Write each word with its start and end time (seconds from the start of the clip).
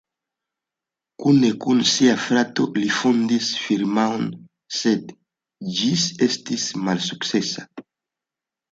Kune 1.23 1.51
kun 1.65 1.83
sia 1.89 2.15
frato 2.23 2.65
li 2.79 2.89
fondis 3.01 3.51
firmaon, 3.67 4.27
sed 4.81 5.15
ĝis 5.79 6.11
estis 6.31 6.69
malsukcesa. 6.89 7.71